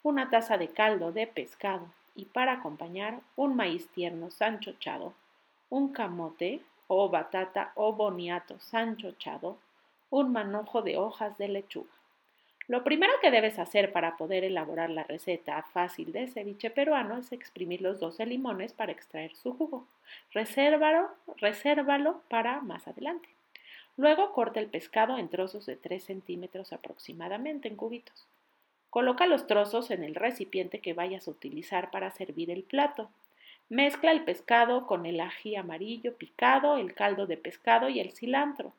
una 0.01 0.29
taza 0.29 0.57
de 0.57 0.69
caldo 0.69 1.11
de 1.11 1.27
pescado 1.27 1.89
y 2.15 2.23
para 2.23 2.53
acompañar 2.53 3.19
un 3.35 3.57
maíz 3.57 3.89
tierno 3.89 4.31
sanchochado, 4.31 5.13
un 5.69 5.91
camote, 5.91 6.61
o 6.87 7.09
batata 7.09 7.71
o 7.75 7.93
boniato 7.93 8.59
sanchochado, 8.59 9.57
un 10.15 10.31
manojo 10.31 10.81
de 10.81 10.95
hojas 10.95 11.37
de 11.37 11.49
lechuga. 11.49 11.91
Lo 12.69 12.85
primero 12.85 13.11
que 13.21 13.31
debes 13.31 13.59
hacer 13.59 13.91
para 13.91 14.15
poder 14.15 14.45
elaborar 14.45 14.89
la 14.89 15.03
receta 15.03 15.61
fácil 15.73 16.13
de 16.13 16.27
ceviche 16.27 16.69
peruano 16.69 17.17
es 17.17 17.33
exprimir 17.33 17.81
los 17.81 17.99
12 17.99 18.25
limones 18.25 18.71
para 18.71 18.93
extraer 18.93 19.35
su 19.35 19.51
jugo. 19.51 19.85
Resérvalo, 20.31 21.09
resérvalo 21.35 22.21
para 22.29 22.61
más 22.61 22.87
adelante. 22.87 23.27
Luego 23.97 24.31
corta 24.31 24.61
el 24.61 24.67
pescado 24.67 25.17
en 25.17 25.27
trozos 25.27 25.65
de 25.65 25.75
3 25.75 26.01
centímetros 26.01 26.71
aproximadamente 26.71 27.67
en 27.67 27.75
cubitos. 27.75 28.25
Coloca 28.89 29.27
los 29.27 29.47
trozos 29.47 29.91
en 29.91 30.01
el 30.01 30.15
recipiente 30.15 30.79
que 30.79 30.93
vayas 30.93 31.27
a 31.27 31.31
utilizar 31.31 31.91
para 31.91 32.11
servir 32.11 32.51
el 32.51 32.63
plato. 32.63 33.09
Mezcla 33.67 34.13
el 34.13 34.23
pescado 34.23 34.87
con 34.87 35.05
el 35.05 35.19
ají 35.19 35.57
amarillo 35.57 36.15
picado, 36.15 36.77
el 36.77 36.93
caldo 36.93 37.27
de 37.27 37.35
pescado 37.35 37.89
y 37.89 37.99
el 37.99 38.13
cilantro. 38.13 38.71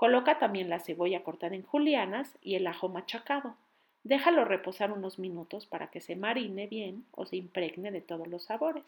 Coloca 0.00 0.38
también 0.38 0.70
la 0.70 0.78
cebolla 0.78 1.22
cortada 1.22 1.54
en 1.54 1.62
julianas 1.62 2.38
y 2.40 2.54
el 2.54 2.66
ajo 2.66 2.88
machacado. 2.88 3.54
Déjalo 4.02 4.46
reposar 4.46 4.92
unos 4.92 5.18
minutos 5.18 5.66
para 5.66 5.88
que 5.90 6.00
se 6.00 6.16
marine 6.16 6.66
bien 6.66 7.04
o 7.10 7.26
se 7.26 7.36
impregne 7.36 7.90
de 7.90 8.00
todos 8.00 8.26
los 8.26 8.44
sabores. 8.44 8.86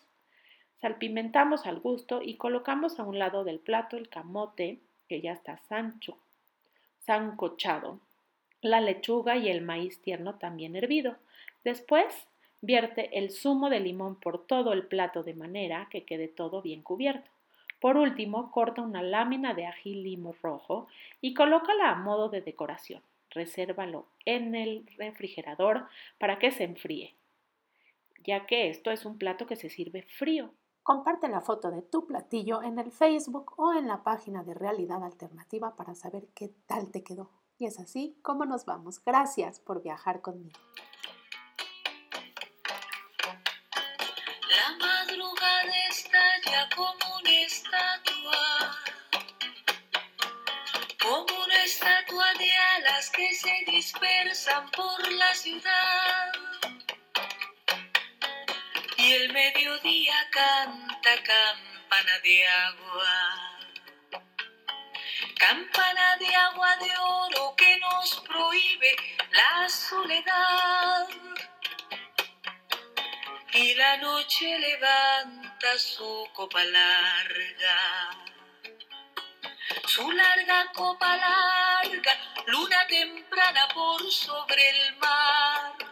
Salpimentamos 0.80 1.66
al 1.66 1.80
gusto 1.80 2.22
y 2.22 2.36
colocamos 2.36 2.98
a 2.98 3.02
un 3.02 3.18
lado 3.18 3.44
del 3.44 3.58
plato 3.58 3.98
el 3.98 4.08
camote, 4.08 4.78
que 5.06 5.20
ya 5.20 5.32
está 5.32 5.58
sancho, 5.68 6.16
sancochado, 7.00 8.00
la 8.62 8.80
lechuga 8.80 9.36
y 9.36 9.50
el 9.50 9.60
maíz 9.60 10.00
tierno 10.00 10.36
también 10.36 10.76
hervido. 10.76 11.16
Después, 11.62 12.06
vierte 12.62 13.18
el 13.18 13.32
zumo 13.32 13.68
de 13.68 13.80
limón 13.80 14.16
por 14.16 14.46
todo 14.46 14.72
el 14.72 14.86
plato 14.86 15.22
de 15.22 15.34
manera 15.34 15.88
que 15.90 16.04
quede 16.04 16.28
todo 16.28 16.62
bien 16.62 16.80
cubierto. 16.80 17.30
Por 17.82 17.96
último, 17.96 18.52
corta 18.52 18.80
una 18.80 19.02
lámina 19.02 19.54
de 19.54 19.66
ají 19.66 19.96
limo 19.96 20.36
rojo 20.40 20.86
y 21.20 21.34
colócala 21.34 21.90
a 21.90 21.94
modo 21.96 22.28
de 22.28 22.40
decoración. 22.40 23.02
Resérvalo 23.30 24.06
en 24.24 24.54
el 24.54 24.86
refrigerador 24.98 25.88
para 26.16 26.38
que 26.38 26.52
se 26.52 26.62
enfríe, 26.62 27.16
ya 28.24 28.46
que 28.46 28.68
esto 28.68 28.92
es 28.92 29.04
un 29.04 29.18
plato 29.18 29.48
que 29.48 29.56
se 29.56 29.68
sirve 29.68 30.02
frío. 30.02 30.50
Comparte 30.84 31.26
la 31.26 31.40
foto 31.40 31.72
de 31.72 31.82
tu 31.82 32.06
platillo 32.06 32.62
en 32.62 32.78
el 32.78 32.92
Facebook 32.92 33.54
o 33.56 33.72
en 33.72 33.88
la 33.88 34.04
página 34.04 34.44
de 34.44 34.54
Realidad 34.54 35.02
Alternativa 35.02 35.74
para 35.74 35.96
saber 35.96 36.28
qué 36.36 36.52
tal 36.66 36.92
te 36.92 37.02
quedó. 37.02 37.30
Y 37.58 37.66
es 37.66 37.80
así 37.80 38.16
como 38.22 38.44
nos 38.44 38.64
vamos. 38.64 39.04
Gracias 39.04 39.58
por 39.58 39.82
viajar 39.82 40.20
conmigo. 40.20 40.60
Que 53.10 53.34
se 53.34 53.64
dispersan 53.66 54.70
por 54.70 55.12
la 55.12 55.34
ciudad. 55.34 56.32
Y 58.96 59.12
el 59.12 59.32
mediodía 59.32 60.14
canta 60.30 61.10
campana 61.24 62.18
de 62.22 62.46
agua. 62.46 63.58
Campana 65.36 66.16
de 66.18 66.34
agua 66.34 66.76
de 66.76 66.90
oro 66.98 67.54
que 67.56 67.78
nos 67.78 68.20
prohíbe 68.20 68.96
la 69.32 69.68
soledad. 69.68 71.08
Y 73.54 73.74
la 73.74 73.96
noche 73.98 74.58
levanta 74.58 75.78
su 75.78 76.28
copa 76.32 76.64
larga 76.64 78.22
su 79.86 80.10
larga 80.10 80.72
copa 80.72 81.16
larga, 81.16 82.12
luna 82.46 82.86
temprana 82.88 83.68
por 83.74 84.10
sobre 84.10 84.70
el 84.70 84.96
mar. 84.96 85.91